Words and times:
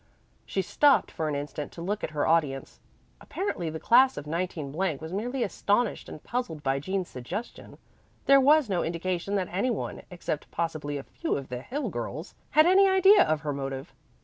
She 0.47 0.63
stopped 0.63 1.11
for 1.11 1.29
an 1.29 1.35
instant 1.35 1.71
to 1.73 1.81
look 1.83 2.03
at 2.03 2.09
her 2.09 2.25
audience. 2.25 2.79
Apparently 3.19 3.69
the 3.69 3.79
class 3.79 4.17
of 4.17 4.25
19 4.25 4.71
was 4.73 5.13
merely 5.13 5.43
astonished 5.43 6.09
and 6.09 6.23
puzzled 6.23 6.63
by 6.63 6.79
Jean's 6.79 7.07
suggestion; 7.07 7.77
there 8.25 8.41
was 8.41 8.67
no 8.67 8.81
indication 8.81 9.35
that 9.35 9.49
any 9.51 9.69
one 9.69 10.01
except 10.09 10.49
possibly 10.49 10.97
a 10.97 11.03
few 11.03 11.35
of 11.37 11.49
the 11.49 11.61
Hill 11.61 11.89
girls 11.89 12.33
had 12.49 12.65
any 12.65 12.89
idea 12.89 13.21
of 13.23 13.41
her 13.41 13.53
motive. 13.53 13.93